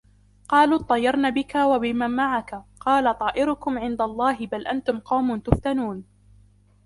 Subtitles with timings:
[0.49, 6.03] قالوا اطيرنا بك وبمن معك قال طائركم عند الله بل أنتم قوم تفتنون